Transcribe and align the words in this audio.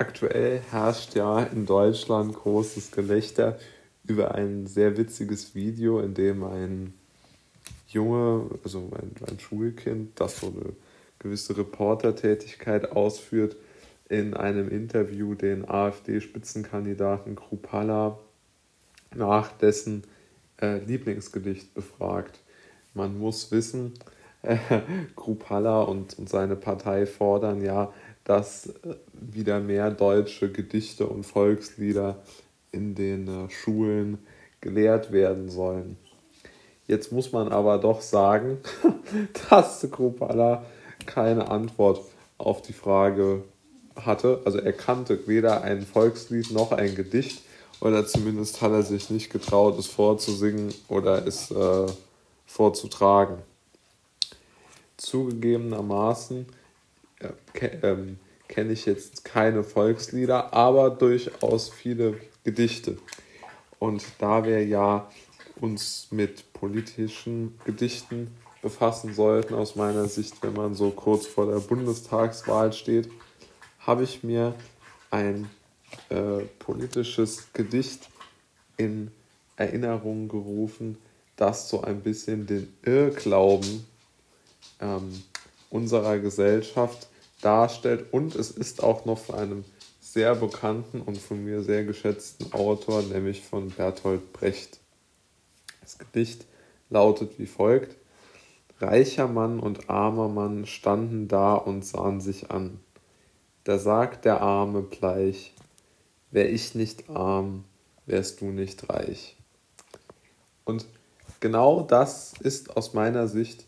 aktuell 0.00 0.62
herrscht 0.70 1.14
ja 1.14 1.42
in 1.42 1.66
Deutschland 1.66 2.34
großes 2.34 2.90
Gelächter 2.90 3.58
über 4.06 4.34
ein 4.34 4.66
sehr 4.66 4.96
witziges 4.96 5.54
Video, 5.54 6.00
in 6.00 6.14
dem 6.14 6.42
ein 6.42 6.94
Junge, 7.88 8.50
also 8.64 8.90
ein, 8.94 9.12
ein 9.28 9.38
Schulkind, 9.38 10.18
das 10.18 10.40
so 10.40 10.46
eine 10.46 10.72
gewisse 11.18 11.56
Reportertätigkeit 11.58 12.92
ausführt, 12.92 13.56
in 14.08 14.34
einem 14.34 14.70
Interview 14.70 15.34
den 15.34 15.68
AfD-Spitzenkandidaten 15.68 17.36
Krupalla 17.36 18.18
nach 19.14 19.52
dessen 19.52 20.04
äh, 20.62 20.78
Lieblingsgedicht 20.78 21.74
befragt. 21.74 22.40
Man 22.94 23.18
muss 23.18 23.52
wissen, 23.52 23.92
äh, 24.42 24.56
Krupalla 25.14 25.82
und, 25.82 26.18
und 26.18 26.28
seine 26.28 26.56
Partei 26.56 27.04
fordern 27.06 27.62
ja, 27.62 27.92
dass 28.24 28.66
äh, 28.66 28.94
wieder 29.12 29.60
mehr 29.60 29.90
deutsche 29.90 30.50
Gedichte 30.50 31.06
und 31.06 31.24
Volkslieder 31.24 32.22
in 32.72 32.94
den 32.94 33.28
äh, 33.28 33.50
Schulen 33.50 34.18
gelehrt 34.60 35.12
werden 35.12 35.48
sollen. 35.48 35.96
Jetzt 36.86 37.12
muss 37.12 37.32
man 37.32 37.48
aber 37.48 37.78
doch 37.78 38.00
sagen, 38.00 38.58
dass 39.50 39.86
Krupalla 39.90 40.64
keine 41.06 41.48
Antwort 41.48 42.00
auf 42.36 42.62
die 42.62 42.72
Frage 42.72 43.44
hatte. 43.96 44.40
Also 44.44 44.58
er 44.58 44.72
kannte 44.72 45.26
weder 45.26 45.62
ein 45.62 45.82
Volkslied 45.82 46.50
noch 46.50 46.72
ein 46.72 46.94
Gedicht 46.94 47.42
oder 47.80 48.06
zumindest 48.06 48.60
hat 48.60 48.72
er 48.72 48.82
sich 48.82 49.10
nicht 49.10 49.30
getraut, 49.30 49.78
es 49.78 49.86
vorzusingen 49.86 50.74
oder 50.88 51.26
es 51.26 51.50
äh, 51.50 51.86
vorzutragen. 52.46 53.38
Zugegebenermaßen 54.96 56.46
ke 57.52 57.78
ähm, 57.82 58.18
kenne 58.48 58.72
ich 58.72 58.84
jetzt 58.84 59.24
keine 59.24 59.62
Volkslieder, 59.62 60.52
aber 60.52 60.90
durchaus 60.90 61.70
viele 61.70 62.20
Gedichte. 62.42 62.98
Und 63.78 64.04
da 64.18 64.44
wir 64.44 64.66
ja 64.66 65.08
uns 65.60 66.08
mit 66.10 66.52
politischen 66.52 67.58
Gedichten 67.64 68.34
befassen 68.62 69.14
sollten, 69.14 69.54
aus 69.54 69.76
meiner 69.76 70.06
Sicht, 70.06 70.42
wenn 70.42 70.54
man 70.54 70.74
so 70.74 70.90
kurz 70.90 71.26
vor 71.26 71.46
der 71.46 71.60
Bundestagswahl 71.60 72.72
steht, 72.72 73.08
habe 73.78 74.02
ich 74.02 74.22
mir 74.22 74.54
ein 75.10 75.48
äh, 76.08 76.40
politisches 76.58 77.52
Gedicht 77.52 78.08
in 78.76 79.10
Erinnerung 79.56 80.28
gerufen, 80.28 80.98
das 81.36 81.68
so 81.68 81.82
ein 81.82 82.00
bisschen 82.00 82.46
den 82.46 82.72
Irrglauben 82.82 83.86
ähm, 84.80 85.22
unserer 85.70 86.18
Gesellschaft 86.18 87.08
darstellt 87.40 88.12
und 88.12 88.34
es 88.34 88.50
ist 88.50 88.82
auch 88.82 89.06
noch 89.06 89.18
von 89.18 89.36
einem 89.36 89.64
sehr 90.00 90.34
bekannten 90.34 91.00
und 91.00 91.18
von 91.18 91.42
mir 91.44 91.62
sehr 91.62 91.84
geschätzten 91.84 92.52
Autor, 92.52 93.02
nämlich 93.02 93.42
von 93.42 93.70
Bertolt 93.70 94.32
Brecht. 94.32 94.80
Das 95.80 95.98
Gedicht 95.98 96.44
lautet 96.90 97.38
wie 97.38 97.46
folgt: 97.46 97.96
Reicher 98.80 99.28
Mann 99.28 99.60
und 99.60 99.88
armer 99.88 100.28
Mann 100.28 100.66
standen 100.66 101.28
da 101.28 101.54
und 101.54 101.84
sahen 101.84 102.20
sich 102.20 102.50
an. 102.50 102.80
Da 103.64 103.78
sagt 103.78 104.24
der 104.24 104.40
Arme 104.40 104.82
bleich, 104.82 105.54
wär 106.30 106.50
ich 106.50 106.74
nicht 106.74 107.08
arm, 107.10 107.64
wärst 108.06 108.40
du 108.40 108.46
nicht 108.46 108.88
reich. 108.88 109.36
Und 110.64 110.86
genau 111.40 111.82
das 111.82 112.34
ist 112.40 112.76
aus 112.76 112.94
meiner 112.94 113.28
Sicht 113.28 113.66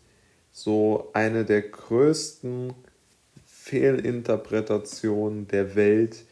so 0.53 1.09
eine 1.13 1.43
der 1.43 1.63
größten 1.63 2.73
Fehlinterpretationen 3.45 5.47
der 5.47 5.75
Welt, 5.75 6.23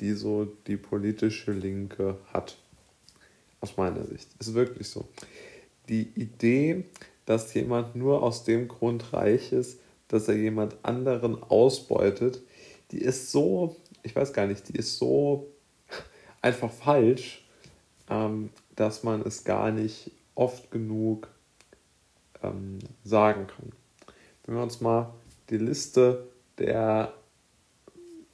die 0.00 0.12
so 0.12 0.44
die 0.66 0.76
politische 0.76 1.52
Linke 1.52 2.18
hat. 2.32 2.58
Aus 3.60 3.78
meiner 3.78 4.04
Sicht. 4.04 4.28
Ist 4.38 4.52
wirklich 4.52 4.88
so. 4.88 5.08
Die 5.88 6.10
Idee, 6.14 6.84
dass 7.24 7.54
jemand 7.54 7.96
nur 7.96 8.22
aus 8.22 8.44
dem 8.44 8.68
Grund 8.68 9.14
reich 9.14 9.52
ist, 9.52 9.80
dass 10.08 10.28
er 10.28 10.36
jemand 10.36 10.76
anderen 10.82 11.42
ausbeutet, 11.42 12.42
die 12.90 13.00
ist 13.00 13.32
so, 13.32 13.76
ich 14.02 14.14
weiß 14.14 14.34
gar 14.34 14.46
nicht, 14.46 14.68
die 14.68 14.76
ist 14.76 14.98
so 14.98 15.50
einfach 16.42 16.70
falsch, 16.70 17.46
ähm, 18.10 18.50
dass 18.76 19.02
man 19.02 19.22
es 19.22 19.44
gar 19.44 19.70
nicht 19.70 20.10
oft 20.34 20.70
genug 20.70 21.33
ähm, 22.44 22.78
sagen 23.04 23.46
kann. 23.46 23.72
Wenn 24.44 24.56
wir 24.56 24.62
uns 24.62 24.80
mal 24.80 25.12
die 25.50 25.58
Liste 25.58 26.26
der 26.58 27.12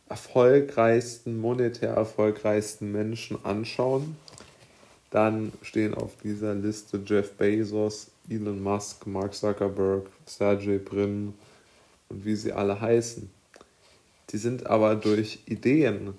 erfolgreichsten, 0.09 1.41
monetär 1.41 1.91
erfolgreichsten 1.91 2.91
Menschen 2.91 3.45
anschauen, 3.45 4.17
dann 5.11 5.53
stehen 5.63 5.95
auf 5.95 6.17
dieser 6.23 6.55
Liste 6.55 7.01
Jeff 7.05 7.33
Bezos, 7.33 8.11
Elon 8.29 8.63
Musk, 8.63 9.07
Mark 9.07 9.35
Zuckerberg, 9.35 10.07
Sergey 10.27 10.79
Brin 10.79 11.35
und 12.09 12.25
wie 12.25 12.37
sie 12.37 12.53
alle 12.53 12.81
heißen. 12.81 13.31
Die 14.31 14.39
sind 14.39 14.67
aber 14.67 14.95
durch 14.95 15.41
Ideen, 15.47 16.15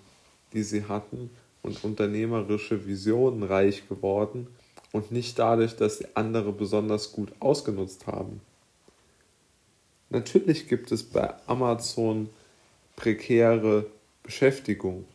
die 0.54 0.64
sie 0.64 0.86
hatten 0.86 1.30
und 1.62 1.84
unternehmerische 1.84 2.86
Visionen 2.86 3.44
reich 3.44 3.88
geworden 3.88 4.48
und 4.92 5.12
nicht 5.12 5.40
dadurch, 5.40 5.76
dass 5.76 6.00
sie 6.00 6.08
andere 6.16 6.52
besonders 6.52 7.12
gut 7.12 7.32
ausgenutzt 7.40 8.08
haben. 8.08 8.42
Natürlich 10.10 10.68
gibt 10.68 10.92
es 10.92 11.04
bei 11.04 11.34
Amazon 11.48 12.30
prekäre 12.96 13.86
Beschäftigung 14.24 15.06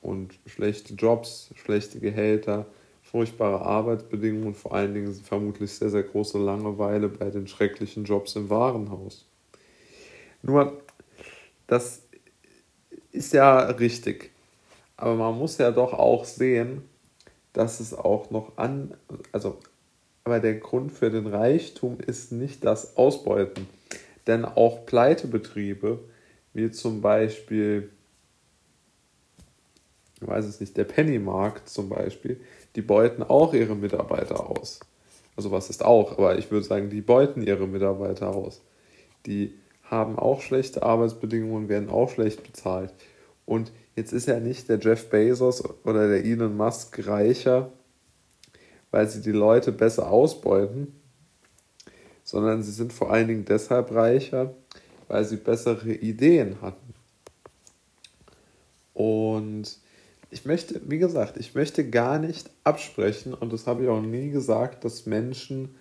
und 0.00 0.38
schlechte 0.46 0.94
Jobs, 0.94 1.50
schlechte 1.56 2.00
Gehälter, 2.00 2.66
furchtbare 3.02 3.60
Arbeitsbedingungen 3.64 4.48
und 4.48 4.56
vor 4.56 4.74
allen 4.74 4.94
Dingen 4.94 5.14
vermutlich 5.14 5.72
sehr, 5.72 5.90
sehr 5.90 6.02
große 6.02 6.38
Langeweile 6.38 7.08
bei 7.08 7.30
den 7.30 7.46
schrecklichen 7.46 8.04
Jobs 8.04 8.34
im 8.36 8.50
Warenhaus. 8.50 9.26
Nur, 10.42 10.80
das 11.66 12.02
ist 13.12 13.32
ja 13.32 13.58
richtig. 13.58 14.30
Aber 14.96 15.14
man 15.14 15.38
muss 15.38 15.58
ja 15.58 15.70
doch 15.70 15.92
auch 15.92 16.24
sehen, 16.24 16.82
dass 17.56 17.80
es 17.80 17.94
auch 17.94 18.30
noch 18.30 18.58
an, 18.58 18.94
also, 19.32 19.58
aber 20.24 20.40
der 20.40 20.56
Grund 20.56 20.92
für 20.92 21.10
den 21.10 21.26
Reichtum 21.26 21.98
ist 22.04 22.32
nicht 22.32 22.64
das 22.64 22.96
Ausbeuten. 22.96 23.66
Denn 24.26 24.44
auch 24.44 24.84
Pleitebetriebe, 24.84 26.00
wie 26.52 26.70
zum 26.70 27.00
Beispiel, 27.00 27.90
ich 30.20 30.26
weiß 30.26 30.44
es 30.44 30.60
nicht, 30.60 30.76
der 30.76 30.84
Pennymarkt 30.84 31.68
zum 31.68 31.88
Beispiel, 31.88 32.40
die 32.74 32.82
beuten 32.82 33.22
auch 33.22 33.54
ihre 33.54 33.74
Mitarbeiter 33.74 34.50
aus. 34.50 34.80
Also 35.36 35.50
was 35.50 35.70
ist 35.70 35.84
auch, 35.84 36.12
aber 36.12 36.38
ich 36.38 36.50
würde 36.50 36.66
sagen, 36.66 36.90
die 36.90 37.00
beuten 37.00 37.42
ihre 37.42 37.66
Mitarbeiter 37.66 38.28
aus. 38.28 38.60
Die 39.24 39.54
haben 39.82 40.18
auch 40.18 40.42
schlechte 40.42 40.82
Arbeitsbedingungen, 40.82 41.68
werden 41.68 41.88
auch 41.88 42.10
schlecht 42.10 42.42
bezahlt. 42.42 42.92
Und 43.46 43.72
jetzt 43.94 44.12
ist 44.12 44.26
ja 44.26 44.40
nicht 44.40 44.68
der 44.68 44.78
Jeff 44.78 45.08
Bezos 45.08 45.62
oder 45.84 46.08
der 46.08 46.24
Elon 46.24 46.56
Musk 46.56 47.06
reicher, 47.06 47.72
weil 48.90 49.08
sie 49.08 49.22
die 49.22 49.32
Leute 49.32 49.72
besser 49.72 50.10
ausbeuten, 50.10 51.00
sondern 52.24 52.62
sie 52.62 52.72
sind 52.72 52.92
vor 52.92 53.12
allen 53.12 53.28
Dingen 53.28 53.44
deshalb 53.44 53.92
reicher, 53.92 54.52
weil 55.08 55.24
sie 55.24 55.36
bessere 55.36 55.92
Ideen 55.92 56.60
hatten. 56.60 56.94
Und 58.92 59.78
ich 60.30 60.44
möchte, 60.44 60.80
wie 60.86 60.98
gesagt, 60.98 61.36
ich 61.36 61.54
möchte 61.54 61.88
gar 61.88 62.18
nicht 62.18 62.50
absprechen, 62.64 63.32
und 63.32 63.52
das 63.52 63.66
habe 63.66 63.84
ich 63.84 63.88
auch 63.88 64.00
nie 64.00 64.30
gesagt, 64.30 64.84
dass 64.84 65.06
Menschen 65.06 65.76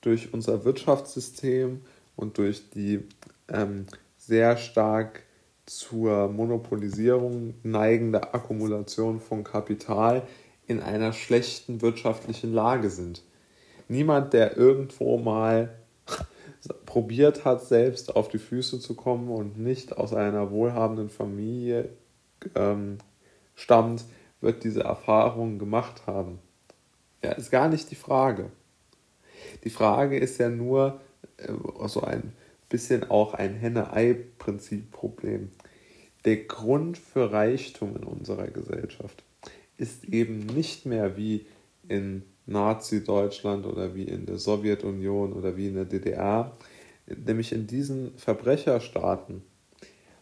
durch 0.00 0.32
unser 0.32 0.64
Wirtschaftssystem 0.64 1.80
und 2.14 2.38
durch 2.38 2.70
die 2.70 3.00
ähm, 3.48 3.86
sehr 4.16 4.56
stark 4.56 5.22
zur 5.70 6.26
Monopolisierung 6.26 7.54
neigende 7.62 8.34
Akkumulation 8.34 9.20
von 9.20 9.44
Kapital 9.44 10.26
in 10.66 10.80
einer 10.80 11.12
schlechten 11.12 11.80
wirtschaftlichen 11.80 12.52
Lage 12.52 12.90
sind. 12.90 13.22
Niemand, 13.86 14.32
der 14.32 14.56
irgendwo 14.56 15.16
mal 15.16 15.78
probiert 16.86 17.44
hat, 17.44 17.64
selbst 17.64 18.16
auf 18.16 18.28
die 18.28 18.40
Füße 18.40 18.80
zu 18.80 18.94
kommen 18.94 19.28
und 19.28 19.60
nicht 19.60 19.96
aus 19.96 20.12
einer 20.12 20.50
wohlhabenden 20.50 21.08
Familie 21.08 21.90
ähm, 22.56 22.98
stammt, 23.54 24.04
wird 24.40 24.64
diese 24.64 24.80
Erfahrung 24.80 25.60
gemacht 25.60 26.04
haben. 26.04 26.40
Ja, 27.22 27.30
ist 27.30 27.52
gar 27.52 27.68
nicht 27.68 27.92
die 27.92 27.96
Frage. 27.96 28.50
Die 29.62 29.70
Frage 29.70 30.18
ist 30.18 30.38
ja 30.38 30.48
nur 30.48 31.00
äh, 31.36 31.52
so 31.86 32.00
ein 32.00 32.32
bisschen 32.68 33.08
auch 33.08 33.34
ein 33.34 33.54
Henne-Ei-Prinzip-Problem. 33.54 35.50
Der 36.24 36.36
Grund 36.44 36.98
für 36.98 37.32
Reichtum 37.32 37.96
in 37.96 38.04
unserer 38.04 38.48
Gesellschaft 38.48 39.22
ist 39.76 40.04
eben 40.04 40.46
nicht 40.46 40.84
mehr 40.84 41.16
wie 41.16 41.46
in 41.88 42.22
Nazi-Deutschland 42.46 43.64
oder 43.64 43.94
wie 43.94 44.04
in 44.04 44.26
der 44.26 44.38
Sowjetunion 44.38 45.32
oder 45.32 45.56
wie 45.56 45.68
in 45.68 45.74
der 45.74 45.84
DDR, 45.86 46.56
nämlich 47.06 47.52
in 47.52 47.66
diesen 47.66 48.16
Verbrecherstaaten 48.16 49.42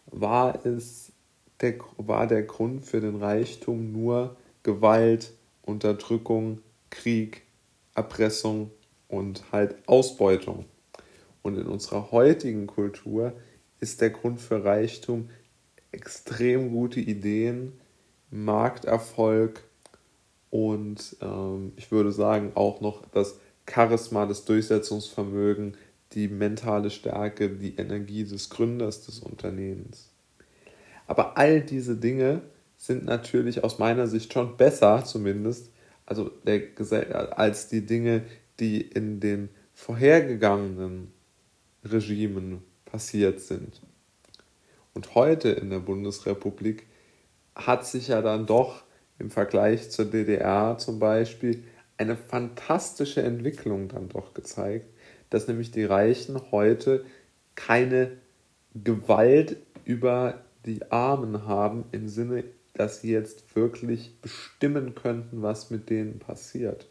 war 0.06 0.64
es 0.64 1.12
der, 1.60 1.74
war 1.96 2.26
der 2.26 2.44
Grund 2.44 2.84
für 2.84 3.00
den 3.00 3.16
Reichtum 3.16 3.92
nur 3.92 4.36
Gewalt, 4.62 5.32
Unterdrückung, 5.62 6.60
Krieg, 6.90 7.42
Erpressung 7.94 8.70
und 9.08 9.50
halt 9.52 9.76
Ausbeutung. 9.86 10.66
Und 11.42 11.58
in 11.58 11.66
unserer 11.66 12.10
heutigen 12.12 12.66
Kultur 12.66 13.32
ist 13.80 14.00
der 14.00 14.10
Grund 14.10 14.40
für 14.40 14.64
Reichtum 14.64 15.30
extrem 15.92 16.70
gute 16.70 17.00
Ideen, 17.00 17.72
Markterfolg 18.30 19.62
und 20.50 21.16
ähm, 21.20 21.72
ich 21.76 21.90
würde 21.90 22.12
sagen 22.12 22.52
auch 22.54 22.80
noch 22.80 23.04
das 23.12 23.38
Charisma, 23.68 24.26
das 24.26 24.44
Durchsetzungsvermögen, 24.44 25.76
die 26.12 26.28
mentale 26.28 26.90
Stärke, 26.90 27.50
die 27.50 27.76
Energie 27.76 28.24
des 28.24 28.48
Gründers 28.48 29.04
des 29.04 29.20
Unternehmens. 29.20 30.08
Aber 31.06 31.36
all 31.36 31.60
diese 31.60 31.96
Dinge 31.96 32.42
sind 32.76 33.04
natürlich 33.04 33.64
aus 33.64 33.78
meiner 33.78 34.06
Sicht 34.06 34.32
schon 34.32 34.56
besser, 34.56 35.04
zumindest, 35.04 35.70
also 36.06 36.30
der, 36.46 37.38
als 37.38 37.68
die 37.68 37.84
Dinge, 37.84 38.22
die 38.60 38.80
in 38.80 39.20
den 39.20 39.48
vorhergegangenen 39.74 41.12
Regimen 41.84 42.62
passiert 42.84 43.40
sind. 43.40 43.80
Und 44.98 45.14
heute 45.14 45.50
in 45.50 45.70
der 45.70 45.78
Bundesrepublik 45.78 46.88
hat 47.54 47.86
sich 47.86 48.08
ja 48.08 48.20
dann 48.20 48.46
doch 48.46 48.82
im 49.20 49.30
Vergleich 49.30 49.92
zur 49.92 50.06
DDR 50.06 50.76
zum 50.76 50.98
Beispiel 50.98 51.62
eine 51.98 52.16
fantastische 52.16 53.22
Entwicklung 53.22 53.86
dann 53.86 54.08
doch 54.08 54.34
gezeigt, 54.34 54.88
dass 55.30 55.46
nämlich 55.46 55.70
die 55.70 55.84
Reichen 55.84 56.50
heute 56.50 57.04
keine 57.54 58.10
Gewalt 58.74 59.58
über 59.84 60.42
die 60.66 60.90
Armen 60.90 61.46
haben 61.46 61.84
im 61.92 62.08
Sinne, 62.08 62.42
dass 62.74 63.00
sie 63.00 63.12
jetzt 63.12 63.54
wirklich 63.54 64.20
bestimmen 64.20 64.96
könnten, 64.96 65.42
was 65.42 65.70
mit 65.70 65.90
denen 65.90 66.18
passiert. 66.18 66.88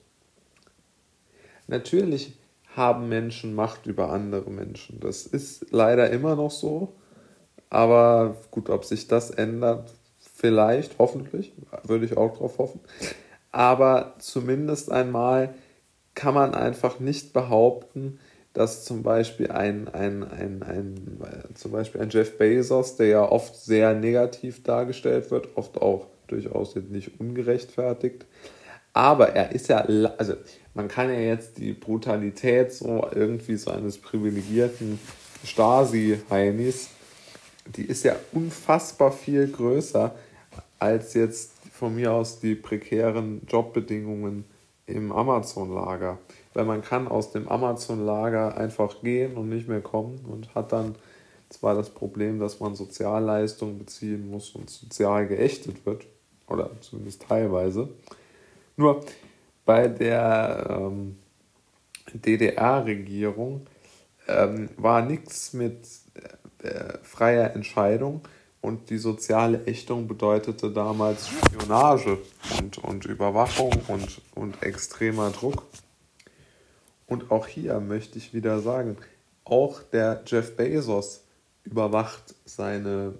Natürlich 1.68 2.38
haben 2.74 3.10
Menschen 3.10 3.53
Macht 3.53 3.86
über 3.86 4.13
andere 4.13 4.50
Menschen. 4.50 5.01
Das 5.01 5.25
ist 5.25 5.71
leider 5.71 6.10
immer 6.10 6.38
noch 6.38 6.51
so. 6.51 6.94
Aber 7.69 8.38
gut, 8.52 8.69
ob 8.69 8.86
sich 8.86 9.08
das 9.08 9.31
ändert, 9.31 9.94
vielleicht, 10.36 10.98
hoffentlich, 11.00 11.54
würde 11.84 12.06
ich 12.06 12.16
auch 12.18 12.34
darauf 12.34 12.58
hoffen. 12.58 12.80
Aber 13.52 14.16
zumindest 14.19 14.92
einmal 14.92 15.54
kann 16.16 16.34
man 16.34 16.54
einfach 16.54 17.00
nicht 17.00 17.34
behaupten, 17.34 18.19
dass 18.54 18.86
zum 18.86 19.04
Beispiel 19.04 19.52
ein, 19.52 19.88
ein, 19.88 20.24
ein, 20.24 20.64
ein, 20.64 21.19
zum 21.54 21.72
Beispiel 21.72 22.02
ein 22.02 22.10
Jeff 22.10 22.38
Bezos, 22.38 22.96
der 22.96 23.08
ja 23.08 23.24
oft 23.24 23.56
sehr 23.56 23.94
negativ 23.94 24.63
dargestellt 24.63 25.30
wird, 25.30 25.50
oft 25.56 25.80
auch 25.80 26.08
durchaus 26.28 26.75
nicht 26.75 27.20
ungerechtfertigt, 27.20 28.25
aber 28.98 29.30
er 29.36 29.52
ist 29.52 29.70
ja, 29.70 29.86
also 30.18 30.34
man 30.74 30.88
kann 30.88 31.13
ja 31.13 31.20
jetzt 31.20 31.60
die 31.60 31.74
Brutalität 31.74 32.74
so 32.74 33.08
irgendwie 33.13 33.56
so 33.56 33.70
eines 33.70 34.00
privilegierten 34.00 35.00
Stasi-Heinis, 35.46 36.90
die 37.75 37.86
ist 37.86 38.04
ja 38.04 38.16
unfassbar 38.31 39.12
viel 39.12 39.48
größer 39.52 40.14
als 40.80 41.14
jetzt 41.14 41.52
von 41.72 41.96
mir 41.96 42.14
aus 42.14 42.40
die 42.40 42.56
prekären 42.56 43.42
Jobbedingungen 43.48 44.46
im 44.86 45.12
Amazon-Lager. 45.12 46.18
Weil 46.54 46.66
man 46.66 46.81
kann 46.81 47.08
aus 47.08 47.31
dem 47.31 47.48
Amazon-Lager 47.48 48.58
einfach 48.58 49.02
gehen 49.02 49.36
und 49.36 49.50
nicht 49.50 49.68
mehr 49.68 49.81
kommen 49.81 50.25
und 50.25 50.54
hat 50.56 50.72
dann 50.72 50.96
zwar 51.50 51.75
das 51.75 51.90
Problem, 51.90 52.40
dass 52.40 52.60
man 52.60 52.75
Sozialleistungen 52.75 53.78
beziehen 53.78 54.30
muss 54.30 54.52
und 54.52 54.70
sozial 54.70 55.28
geächtet 55.28 55.86
wird, 55.86 56.06
oder 56.48 56.72
zumindest 56.81 57.24
teilweise. 57.24 57.90
Nur 58.75 59.04
bei 59.66 59.88
der 59.88 60.68
ähm, 60.70 61.18
DDR-Regierung 62.13 63.68
ähm, 64.28 64.70
war 64.78 65.02
nichts 65.02 65.54
mit 65.54 65.80
äh, 66.63 66.98
freier 67.04 67.54
Entscheidung 67.54 68.21
und 68.62 68.89
die 68.89 68.98
soziale 68.98 69.65
Ächtung 69.65 70.07
bedeutete 70.07 70.71
damals 70.71 71.30
Spionage 71.30 72.18
und, 72.59 72.77
und 72.80 73.06
Überwachung 73.06 73.71
und, 73.88 74.21
und 74.36 74.63
extremer 74.63 75.31
Druck. 75.31 75.63
Und 77.06 77.31
auch 77.31 77.48
hier 77.48 77.80
möchte 77.80 78.18
ich 78.18 78.33
wieder 78.33 78.59
sagen, 78.59 78.98
auch 79.45 79.81
der 79.81 80.24
Jeff 80.25 80.56
Bezos 80.57 81.24
überwacht 81.63 82.36
seine 82.45 83.13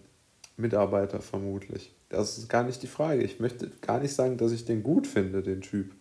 Mitarbeiter 0.58 1.22
vermutlich. 1.22 1.94
Das 2.10 2.38
ist 2.38 2.50
gar 2.50 2.64
nicht 2.64 2.82
die 2.84 2.88
Frage. 2.88 3.24
Ich 3.24 3.40
möchte 3.40 3.70
gar 3.82 4.00
nicht 4.00 4.14
sagen, 4.14 4.38
dass 4.38 4.52
ich 4.52 4.66
den 4.66 4.84
gut 4.84 5.08
finde, 5.08 5.42
den 5.42 5.62
Typ. 5.62 5.94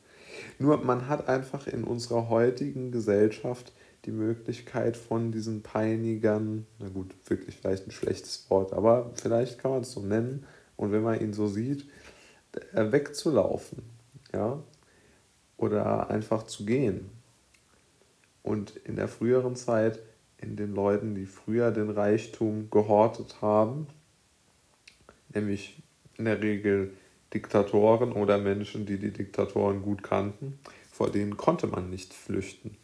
Nur 0.58 0.78
man 0.78 1.08
hat 1.08 1.28
einfach 1.28 1.66
in 1.66 1.84
unserer 1.84 2.28
heutigen 2.28 2.90
Gesellschaft 2.90 3.72
die 4.06 4.12
Möglichkeit 4.12 4.96
von 4.96 5.32
diesen 5.32 5.62
Peinigern, 5.62 6.66
na 6.78 6.88
gut, 6.88 7.14
wirklich 7.26 7.56
vielleicht 7.56 7.86
ein 7.86 7.90
schlechtes 7.90 8.48
Wort, 8.48 8.72
aber 8.72 9.10
vielleicht 9.14 9.58
kann 9.58 9.72
man 9.72 9.80
es 9.80 9.92
so 9.92 10.00
nennen 10.00 10.46
und 10.76 10.92
wenn 10.92 11.02
man 11.02 11.20
ihn 11.20 11.32
so 11.32 11.48
sieht, 11.48 11.88
äh, 12.72 12.92
wegzulaufen, 12.92 13.82
ja, 14.32 14.62
oder 15.56 16.08
einfach 16.10 16.44
zu 16.44 16.64
gehen. 16.64 17.10
Und 18.42 18.76
in 18.84 18.96
der 18.96 19.08
früheren 19.08 19.56
Zeit, 19.56 19.98
in 20.38 20.54
den 20.54 20.74
Leuten, 20.74 21.14
die 21.14 21.26
früher 21.26 21.72
den 21.72 21.90
Reichtum 21.90 22.70
gehortet 22.70 23.42
haben, 23.42 23.88
nämlich 25.34 25.82
in 26.16 26.26
der 26.26 26.40
Regel 26.40 26.92
Diktatoren 27.34 28.12
oder 28.12 28.38
Menschen, 28.38 28.86
die 28.86 28.98
die 28.98 29.10
Diktatoren 29.10 29.82
gut 29.82 30.02
kannten, 30.04 30.60
vor 30.92 31.10
denen 31.10 31.36
konnte 31.36 31.66
man 31.66 31.90
nicht 31.90 32.14
flüchten 32.14 32.76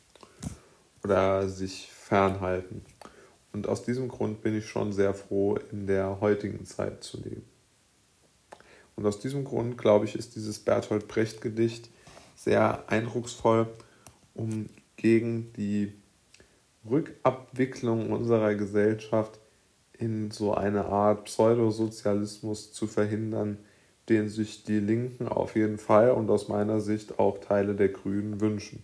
oder 1.04 1.48
sich 1.48 1.90
fernhalten. 1.90 2.84
Und 3.52 3.68
aus 3.68 3.84
diesem 3.84 4.08
Grund 4.08 4.42
bin 4.42 4.56
ich 4.56 4.66
schon 4.66 4.92
sehr 4.92 5.14
froh, 5.14 5.58
in 5.70 5.86
der 5.86 6.20
heutigen 6.20 6.64
Zeit 6.64 7.04
zu 7.04 7.18
leben. 7.18 7.44
Und 8.96 9.06
aus 9.06 9.18
diesem 9.18 9.44
Grund, 9.44 9.78
glaube 9.78 10.04
ich, 10.04 10.14
ist 10.14 10.36
dieses 10.36 10.58
Bertolt 10.58 11.08
Brecht-Gedicht 11.08 11.90
sehr 12.36 12.88
eindrucksvoll, 12.90 13.66
um 14.34 14.68
gegen 14.96 15.52
die 15.54 15.92
Rückabwicklung 16.88 18.10
unserer 18.10 18.54
Gesellschaft 18.54 19.38
in 19.92 20.30
so 20.30 20.54
eine 20.54 20.86
Art 20.86 21.24
Pseudosozialismus 21.24 22.72
zu 22.72 22.86
verhindern, 22.86 23.58
den 24.08 24.28
sich 24.28 24.64
die 24.64 24.80
Linken 24.80 25.28
auf 25.28 25.54
jeden 25.54 25.78
Fall 25.78 26.10
und 26.10 26.28
aus 26.28 26.48
meiner 26.48 26.80
Sicht 26.80 27.18
auch 27.18 27.38
Teile 27.38 27.74
der 27.74 27.88
Grünen 27.88 28.40
wünschen. 28.40 28.82